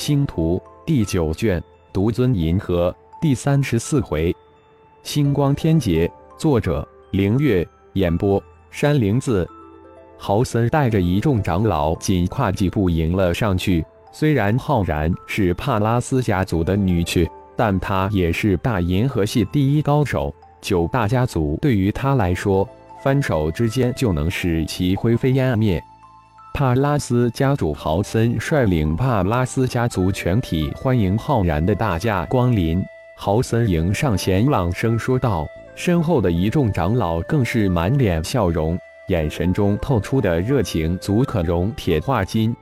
[0.00, 1.62] 星图第九卷，
[1.92, 4.34] 独尊银河第三十四回，
[5.02, 6.10] 星光天劫。
[6.38, 7.68] 作者：凌月。
[7.92, 9.46] 演播：山灵子。
[10.16, 13.84] 豪森带着一众长老，仅跨几步迎了上去。
[14.10, 20.34] 虽然浩然是帕拉斯家族的女婿，但他也是大银河系第一高手。
[20.62, 22.66] 九大家族对于他来说，
[23.04, 25.78] 翻手之间就能使其灰飞烟灭。
[26.52, 32.84] 帕拉斯家主豪森率领帕拉斯家族全体欢迎浩然的大驾光临。
[33.16, 42.54] 豪森迎上前，朗声说道，身后的一众长老更是满脸笑容，眼神中透出的热情足可容铁化金。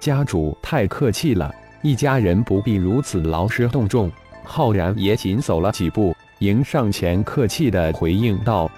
[0.00, 4.10] 家主太客气了，一家人不必如此劳师动众。
[4.44, 8.70] 浩然也紧走了几步，迎上前，客气地回应道。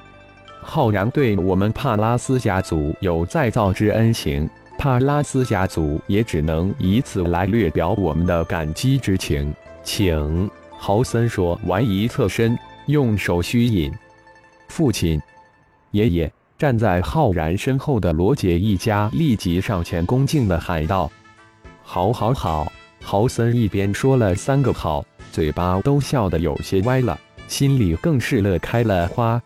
[0.61, 4.49] 浩然对我们帕拉斯家族有再造之恩情，
[4.79, 9.55] 帕拉斯家族也只能以此来略表我们的感激之情。
[9.83, 13.93] 请豪森说完，一侧身，用手虚引。
[14.69, 15.21] 父亲、
[15.93, 21.11] 爷爷站在浩然身后的罗杰一家立即上前恭敬地喊道
[21.83, 22.71] ：“好，好，好！”
[23.01, 29.41] 豪森一边说了三个好，嘴巴都笑得有些歪了，心里更是乐开了花。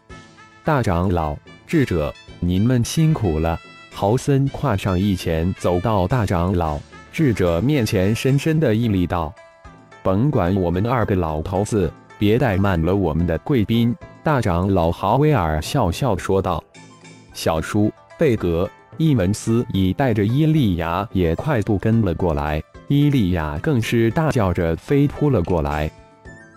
[0.64, 3.58] 大长老、智者，您们辛苦了。
[3.92, 6.78] 豪森跨上一前，走到大长老、
[7.12, 9.34] 智者面前，深深的一礼道
[10.04, 16.62] ：“甭管我们二个老头子，别怠慢了我们的贵宾。”大长老豪威尔笑笑说道
[17.34, 25.90] ：“小叔贝格，伊文斯已带着伊利亚也快步跟了过来，伊利亚更是大叫着飞扑了过来。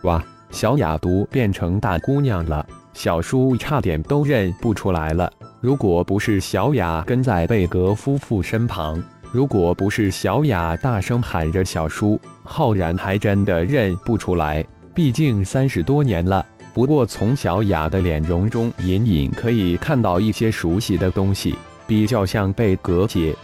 [0.04, 2.64] 哇，小雅都变成大姑娘了！”
[2.96, 5.32] 小叔差点都认不出来了。
[5.60, 14.66] 如果不是小雅跟在贝格夫妇身旁，如果不是小雅大声喊着小叔，浩然还真的认不出来。
[14.94, 16.44] 毕竟三十多年了。
[16.74, 21.54] 不过从小雅的脸容中，隐隐可以看到一些熟悉的东西，
[21.86, 23.36] 比较像贝格姐。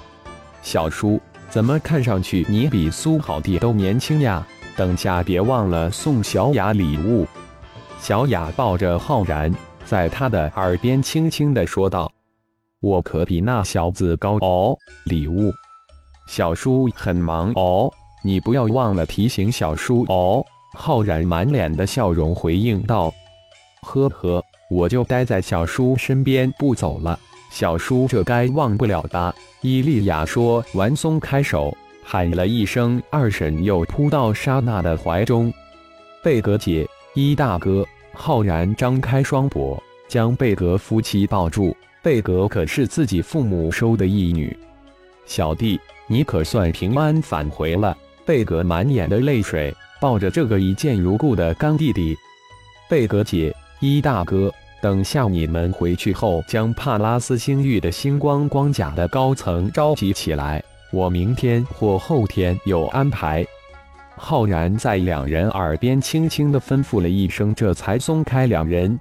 [0.62, 1.20] 小叔，
[1.50, 4.46] 怎么看上去你比苏好弟都年轻呀？
[4.78, 7.28] 等下别忘了送小雅礼物。
[8.02, 9.54] 小雅抱着浩然，
[9.86, 12.12] 在他的耳边轻轻地说道
[12.82, 14.76] ：“我可比那小子高哦。”
[15.06, 15.54] 礼物，
[16.28, 23.14] 小叔很忙哦，你不要忘了提醒小叔哦。”浩然满脸的笑容回应道
[23.86, 27.20] ：“呵呵，我就待在小叔身边不走了。
[27.52, 31.72] 小叔这该忘不了的。”伊利亚说完，松开手，
[32.04, 35.54] 喊了一声“二婶”，又扑到莎娜的怀中。
[36.24, 36.88] 贝格姐。
[37.14, 39.60] 一大哥，浩然张开双臂，
[40.08, 41.76] 将贝格夫妻抱住。
[42.02, 44.58] 贝格可是自己父母收的义女，
[45.26, 45.78] 小弟，
[46.08, 47.96] 你可算平安返回了。
[48.26, 52.16] 贝格满眼的泪水，抱着这个一见如故的干弟弟。
[52.90, 54.50] 贝格姐，一大哥，
[54.82, 63.46] 等下你们回去后，将帕拉斯星域的星光光甲的高层召集起来，我明天或后天有安排。
[64.24, 68.98] 浩然在两人耳边轻轻地吩咐了一声，这才松开两人。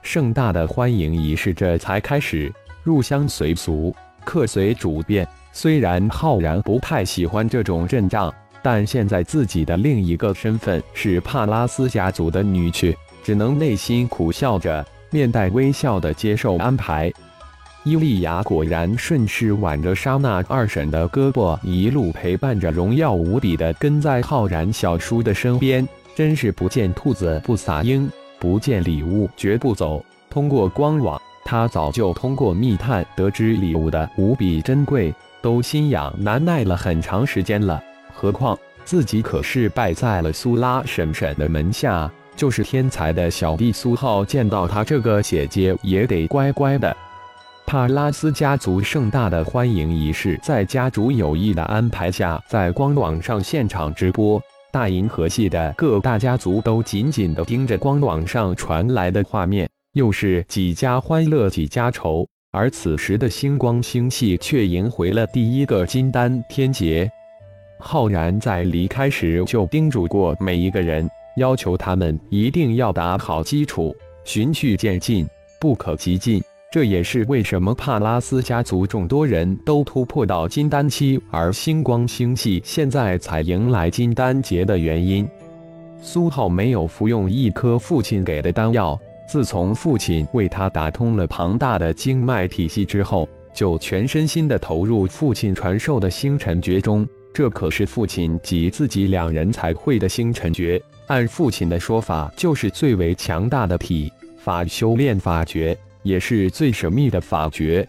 [0.00, 2.50] 盛大的欢迎仪式这才开始。
[2.84, 3.92] 入乡随俗，
[4.24, 5.26] 客随主便。
[5.52, 8.32] 虽然浩然不太喜欢这种阵仗，
[8.62, 12.94] 但现在自己的另一个身份是帕拉斯家族的女婿，
[13.24, 17.12] 只能内心苦笑着，面带微笑地接受安排。
[17.86, 25.86] 伊利亚果然顺势挽着莎娜二婶的胳膊，一路陪伴着，荣耀无比的跟在浩然小叔的身边。
[26.14, 30.02] 真是不见兔子不撒鹰，不见礼物绝不走。
[30.30, 37.82] 通过光网，他早就通过密探得知礼物的无比珍贵，都心痒难耐了很长时间了。
[38.14, 46.96] 何况自己可是拜在了苏拉婶婶的门下，就是天才的小弟苏浩，见到他这个姐姐也得乖乖的。
[47.66, 54.40] 帕拉斯家族盛大的欢迎仪式，在家主有意的安排下，在官网上现场直播。
[54.70, 62.26] 大银河系的各大家族都紧紧地盯着官网上传来的画面，又是几家欢乐几家愁。
[62.52, 67.10] 而此时的星光星系却迎回了第一个金丹天劫。
[67.80, 71.08] 浩然在离开时就叮嘱过每一个人，
[71.38, 75.26] 要求他们一定要打好基础，循序渐进，
[75.58, 76.42] 不可急进。
[76.74, 85.24] 这也是为什么帕拉斯家族众多人都突破到金丹期，而星光星系现在才迎来金丹劫的原因。
[86.02, 88.98] 苏浩没有服用一颗父亲给的丹药，
[89.28, 97.06] 自从父亲为他打通了庞大的经脉体系之后，就全身心的投入父亲传授的星辰诀中。
[97.32, 100.82] 这可是父亲及自己两人才会的星辰诀。
[101.06, 107.86] 按父亲的说法，就是最为强大的体法修炼法诀，也是最神秘的法诀。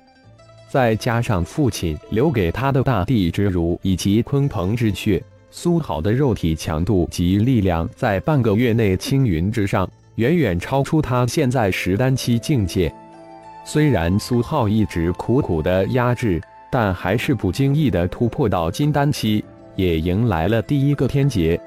[0.67, 12.91] 再加上父亲留给他的大地之乳以及鲲鹏之血，苏浩的肉体强度及力量在半个月内青云直上，远远超出他现在十丹期境界。
[13.63, 19.45] 虽然苏浩一直苦苦的压制，但还是不经意的突破到金丹期，
[19.75, 21.59] 也迎来了第一个天劫。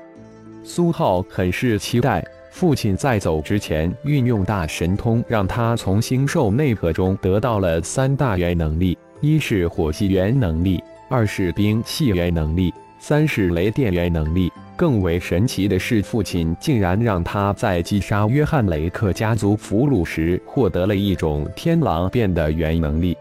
[0.63, 14.51] 苏浩很是期待父亲在走之前运用大神通，让他从星兽内核中得到了三大元能力：一是火系元能力，二是冰系元能力，三是雷电元能力。
[14.77, 23.17] 更为神奇的是，父亲竟然让他在击杀约翰雷克家族俘虏时获得了一种天狼变的元能力，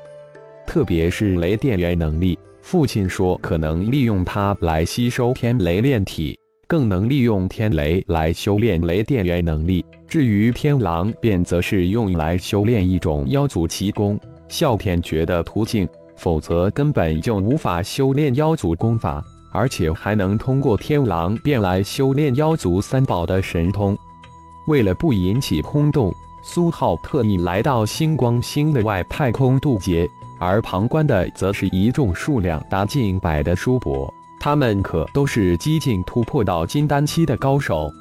[0.67, 2.37] 特别是雷电元能力。
[2.61, 6.37] 父亲说，可能利用它来吸收天雷炼体。
[6.67, 14.19] 更能利用天雷来修炼雷电元能力，至于天狼便则是用来修炼一种妖族奇功——
[14.49, 15.87] 哮天诀的途径，
[16.17, 19.23] 否则根本就无法修炼妖族功法，
[19.53, 23.97] 而且还能通过天狼变来修炼妖族三宝的神通。
[24.67, 30.05] 为了不引起轰动，苏浩特意来到星光星的外太空渡劫，
[30.37, 34.13] 而旁观的则是一众数量达近百的叔伯。
[34.39, 37.91] 他们可都是激进突破到金丹期的高手。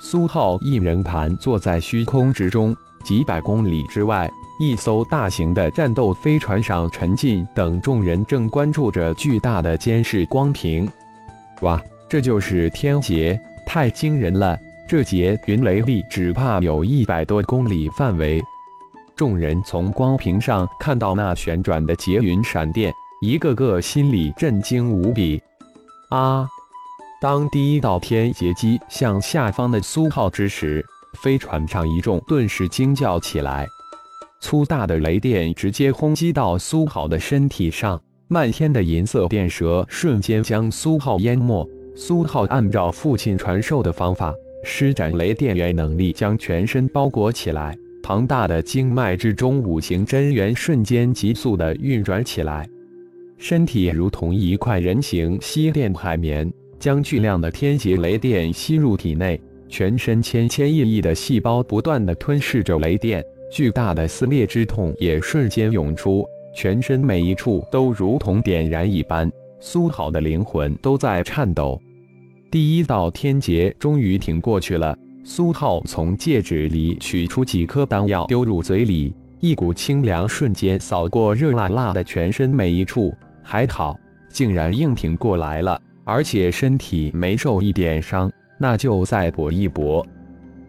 [0.00, 2.74] 苏浩一人盘坐在虚空之中，
[3.04, 10.88] 几百公里之外，一艘大型的战斗飞船上，陈进等众人正关注着巨大的监视光屏。
[11.60, 14.58] 哇，这就是天劫，太惊人了！
[14.88, 18.42] 这劫云雷力只怕有一百多公里范围。
[19.14, 25.40] 众人从光屏上看到那旋转的劫云闪电，一个个心里震惊无比。
[26.12, 26.46] 啊！
[27.22, 30.84] 当第一道天劫击向下方的苏浩之时，
[31.22, 33.66] 飞船上一众顿时惊叫起来。
[34.38, 37.98] 粗大的雷电直接轰击到苏浩的身体上，
[38.28, 41.66] 漫天的银色电蛇瞬间将苏浩淹没。
[41.96, 47.74] 苏浩按照父亲传授的方法，施展雷电元能力，将全身包裹起来。
[48.02, 52.68] 庞大的经脉之中，五行真元瞬间急速的运转起来。
[53.42, 56.48] 身体如同一块人形吸电海绵，
[56.78, 66.24] 将巨量的天劫雷电吸入体内，全身千千亿亿的细胞不断的吞噬着雷电，巨大的撕裂之痛也瞬间涌出，
[66.54, 69.28] 全身每一处都如同点燃一般。
[69.58, 71.82] 苏好的灵魂都在颤抖。
[72.48, 83.12] 第一道天劫终于挺过去了，苏浩从戒指里取出几颗丹药，丢入嘴里，一股清凉瞬间扫过热辣辣的全身每一处。
[83.42, 83.98] 还好，
[84.28, 90.06] 竟然硬挺过来了，而且身体没受一点伤，那就再搏一搏。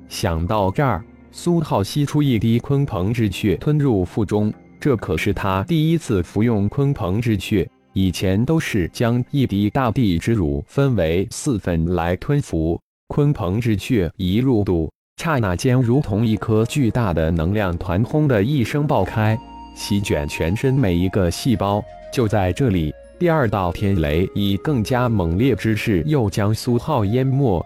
[0.07, 4.53] 想到这儿，苏浩吸出一滴鲲鹏之血，吞入腹中。
[4.79, 12.79] 这可是他第一次服用鲲鹏之血，以前都是将一滴大地之乳分为四份来吞服。
[13.07, 19.37] 鲲鹏之血一入肚，刹那间如同一颗巨大的能量团，轰的一声爆开，
[19.73, 21.81] 席卷全身每一个细胞。
[22.13, 27.65] 就在这里，第二道天雷以更加猛烈之势又将苏浩淹没。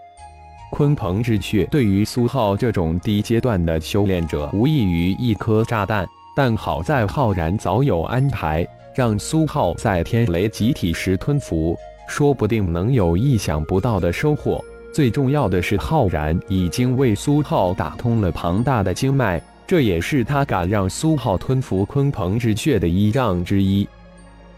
[0.71, 6.07] 鲲鹏之血对于苏浩这种低阶段的修炼者，无异于一颗炸弹。
[6.33, 11.75] 但好在浩然早有安排，让苏浩在天雷集体时吞服，
[12.07, 14.63] 说不定能有意想不到的收获。
[14.93, 23.85] 最重要的是，浩然已经为苏浩打通了庞大的经脉，这也是他敢让苏浩吞服鲲鹏之血的依仗之一。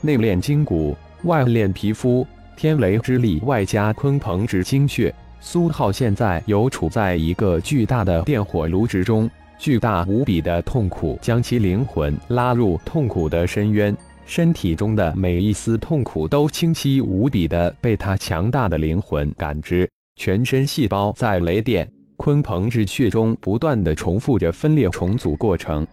[0.01, 2.25] 内练筋骨，外练皮肤，
[2.56, 21.86] 天雷之力外加鲲鹏之精血，苏浩现在犹处在一个巨大的电火炉之中，巨大无比的痛苦将其灵魂拉入痛苦的深渊，身体中的每一丝痛苦都清晰无比的被他强大的灵魂感知，全身细胞在雷电
[22.18, 25.86] 鲲鹏之血中不断的重复着分裂重组过程，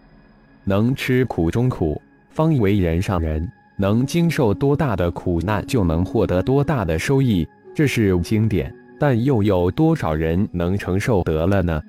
[0.63, 3.45] 能吃苦中苦，方为人上人。
[3.77, 8.73] 能经受多大的苦难，就能获得多大的收益，这是经典。
[8.99, 11.79] 但又有多少人能承受得了呢？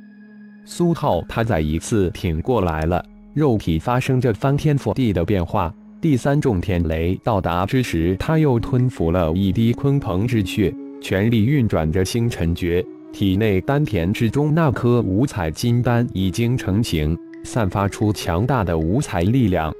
[0.67, 3.03] 苏浩他再一次挺过来了，
[3.33, 5.75] 肉体发生着翻天覆地的变化。
[6.01, 19.73] 第三重天雷到达之时，他又吞服了一滴鲲鹏之血，全力运转着星辰诀，体内丹田之中那颗五彩金丹已经成型，散发出强大的五彩力量。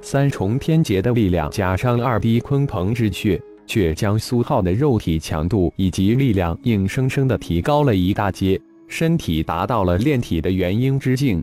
[0.00, 11.42] 三重天劫的力量加上二逼鲲鹏之血，却将苏浩的肉体强度以及力量硬生生的提高了一大截，身体达到了炼体的元婴之境。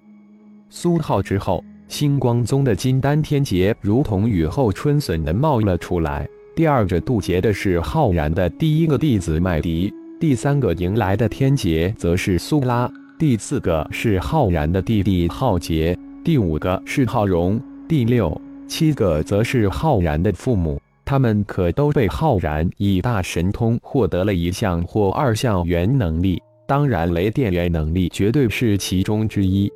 [0.70, 6.28] 苏浩之后，星光宗的金丹天劫如同雨后春笋的冒了出来。
[6.56, 20.80] 第二个渡劫的是浩然的第一个弟子麦迪，第三个迎来的天劫则是苏拉，第四个是浩然的弟弟浩劫，第五个是浩荣，第六、七个则是浩然的父母。
[21.04, 29.72] 他们可都被浩然以大神通获得了一项或二项元能力，当然雷电元能力绝对是其中之一。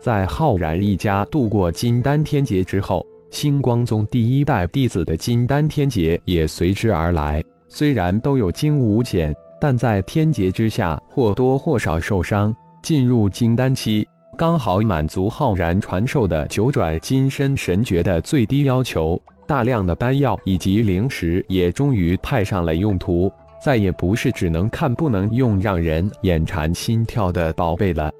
[0.00, 7.40] 在浩然一家度过金丹天劫之后，星光宗第一代弟子的金丹天劫也随之而来。
[7.68, 12.54] 虽然都有惊无险，但在天劫之下或多或少受伤。
[12.82, 14.06] 进入金丹期，
[14.38, 19.20] 刚好满足浩然传授的九转金身神诀的最低要求。
[19.46, 28.12] 大量的丹药以及灵石也终于派上了用途，再也不是只能看不能用、让人眼馋心跳的宝贝了。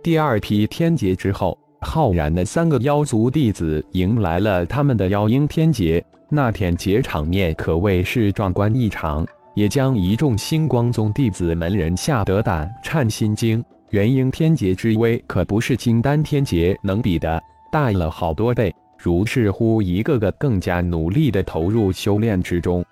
[0.00, 6.04] 第二批天劫之后，浩然的三个妖族弟子迎来了他们的妖婴天劫。
[6.30, 13.64] 那天劫场面可谓是壮观异常，也将一众星光宗弟子门人吓得胆颤心惊。
[13.90, 17.42] 元婴天劫之威可不是金丹天劫能比的，
[17.72, 18.74] 大了好多倍。
[18.98, 22.84] 如是乎，一个个更加努力的投入修炼之中。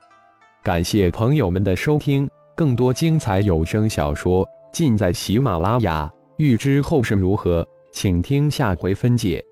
[0.63, 6.11] 感谢朋友们的收听，更多精彩有声小说尽在喜马拉雅。
[6.39, 9.45] 欲知后事如何，请听下回分解。